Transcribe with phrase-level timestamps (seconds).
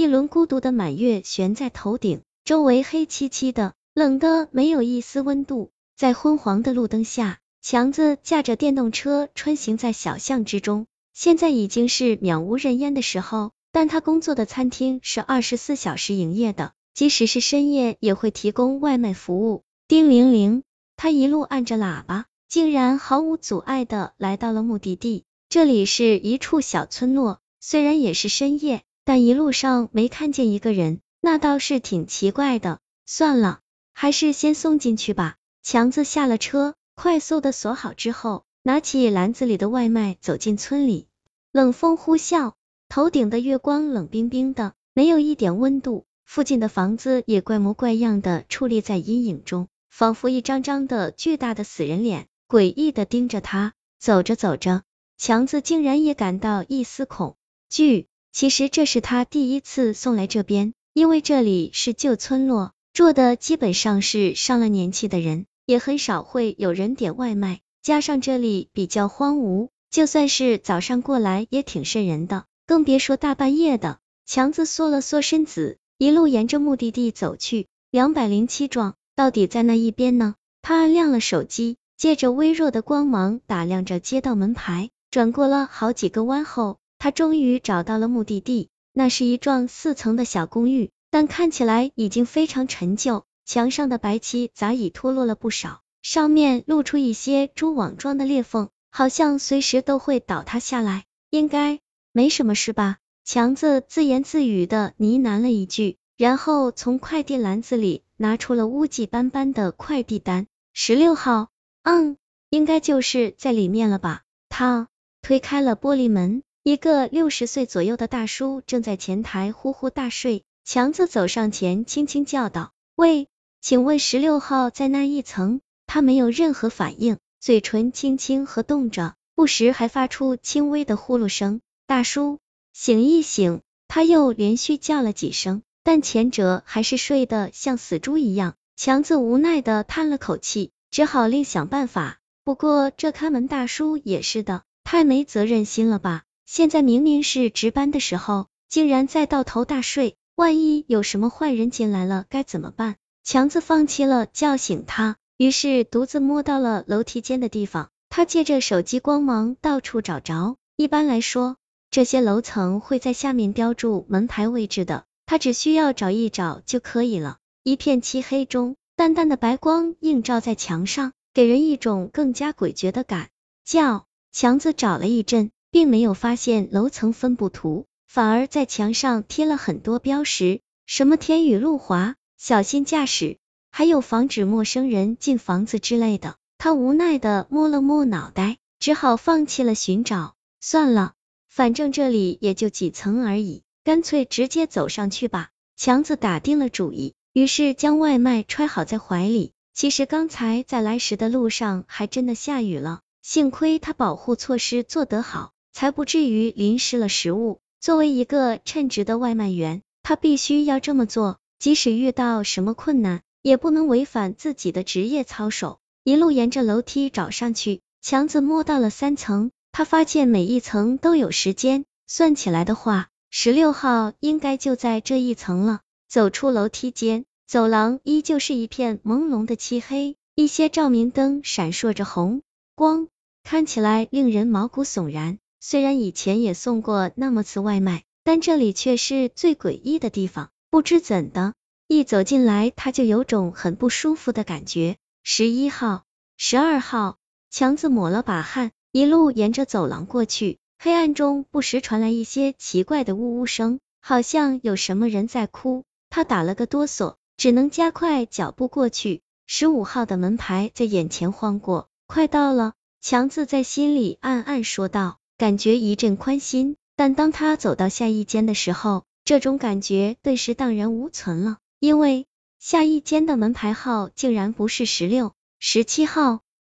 [0.00, 5.72] 一轮孤独的满月悬在头顶，周围黑漆漆的，冷的没有一丝温度。
[5.94, 10.86] 在昏黄的路灯下，强子驾着电动车穿行在小巷之中。
[11.12, 19.64] 现在已经是渺无人烟的时候，但他工作的餐厅是二十四小时营业的，即使是深夜也会提供外卖服务。
[19.86, 20.62] 叮铃铃，
[20.96, 25.24] 他一路按着喇叭，竟然毫无阻碍的来到了目的地。
[25.50, 32.78] 这里是一处小村落，虽然也是深夜，但一路上没看见一个人，那倒是挺奇怪的。
[33.06, 33.58] 算了，
[33.92, 35.34] 还是先送进去吧。
[35.64, 38.44] 强子下了车，快速的锁好之后。
[38.62, 41.08] 拿起篮子里的外卖，走进村里。
[41.50, 42.52] 冷风呼啸，
[42.88, 46.06] 头顶的月光冷冰冰的，没有一点温度。
[46.24, 53.72] 附近的房子也怪模怪样的矗立在阴影中，仿佛一张张的巨大的死人脸，诡异的盯着他。
[53.98, 54.84] 走着走着，
[55.18, 57.36] 强子竟然也感到一丝恐
[57.68, 58.06] 惧。
[58.32, 67.60] 其实这是他第一次送来这边，因为这里是旧村落，住的基本上是上了年纪的人，也很少会有人点外卖。
[67.82, 73.98] 加上这里比较荒芜，就算是早上过来也挺瘆人的，更别说大半夜的。
[74.26, 77.66] 强子缩了缩身子，一路沿着目的地走去。
[77.90, 80.36] 两百零七幢到底在那一边呢？
[80.62, 84.90] 他按亮了手机，借着微弱的光芒打量着街道门牌。
[85.10, 88.68] 转过了好几个弯后，他终于找到了目的地。
[88.92, 95.80] 那是一幢四层的小公寓，但看起来已经非常陈旧，墙上的白漆早已脱落了不少。
[96.02, 101.04] 上面露出一些蛛网状的裂缝，好像随时都会倒塌下来。
[101.30, 101.80] 应该
[102.12, 102.98] 没什么事吧？
[103.24, 110.46] 强子自言自语的呢喃了一句，然后从快递篮子里拿出了污迹斑斑的快递单。
[110.72, 111.48] 十六号，
[111.82, 112.16] 嗯，
[112.48, 114.22] 应该就是在里面了吧？
[114.48, 114.88] 他
[115.22, 120.44] 推开了玻璃门，一个六十岁左右的大叔正在前台呼呼大睡。
[120.62, 123.28] 强子走上前，轻轻叫道：“喂，
[123.62, 131.62] 请问十六号在那一层？”他没有任何反应，嘴唇轻轻合动着，不时还发出轻微的呼噜声。
[131.86, 132.38] 大叔，
[132.74, 133.62] 醒一醒！
[133.88, 138.54] 他又连续叫了几声，但前者还是睡得像死猪一样。
[138.76, 142.18] 强子无奈的叹了口气，只好另想办法。
[142.44, 146.24] 不过这看门大叔也是的，太没责任心了吧？
[146.52, 152.96] 现在明明是值班的时候，竟然在到头大睡，万一有什么坏人进来了该怎么办？
[153.22, 155.16] 强子放弃了叫醒他。
[155.36, 160.56] 于是独自摸到了楼梯间的地方，他借着手机光芒到处找着。
[160.74, 161.56] 一般来说，
[161.88, 167.38] 这些楼层会在下面标注门牌位置的，他只需要找一找就可以了。
[167.62, 173.28] 一片漆黑中，淡淡的白光映照在墙上，给人一种更加诡谲的感
[173.64, 174.06] 叫。
[174.32, 183.38] 强子找了一阵，并没有发现楼层分布图，反而在墙上贴了很多标识，什么天雨路滑，小心驾驶。
[183.70, 190.34] 还有防止陌生人进房子之类的，他无奈的摸了摸脑袋，只好放弃了寻找。
[190.60, 191.12] 算了，
[191.48, 195.50] 反正这里也就几层而已，干脆直接走上去吧。
[195.76, 199.52] 强子打定了主意，于是将外卖揣好在怀里。
[199.72, 207.60] 其实刚才在来时的路上还真的下雨了，幸亏他保护措施做得好，才不至于淋湿了食物。
[207.80, 213.22] 作为一个称职的外卖员，他必须要这么做，即使遇到什么困难。
[213.42, 215.78] 也不能违反自己的职业操守。
[216.04, 225.80] 一路沿着楼梯找上去，强子摸到了三层，他发现每一层都有时间，算起来的话，十六号应该就在这一层了。
[226.06, 232.42] 走出楼梯间，走廊依旧是一片朦胧的漆黑，一些照明灯闪烁着红
[232.74, 233.08] 光，
[233.42, 235.38] 看起来令人毛骨悚然。
[235.60, 240.50] 虽然以前也送过那么次外卖，但这里却是最诡异的地方。
[240.70, 241.54] 不知怎的。
[241.86, 244.96] 一走进来，他就有种很不舒服的感觉。
[245.22, 246.04] 十一号、
[246.36, 247.18] 十二号，
[247.50, 250.58] 强子抹了把汗，一路沿着走廊过去。
[250.78, 255.84] 黑暗中不时传来一些奇怪的呜呜声，好像有什么人在哭。
[256.08, 259.20] 他打了个哆嗦，只能加快脚步过去。
[259.46, 262.72] 十五号的门牌在眼前晃过，快到了。
[263.02, 266.76] 强子在心里暗暗说道，感觉一阵宽心。
[266.96, 271.56] 但当他走到下一间的时候，这种感觉顿时荡然无存了。
[271.78, 272.26] 因为
[272.58, 276.40] 下一间的门牌号竟然不是十六、十七号，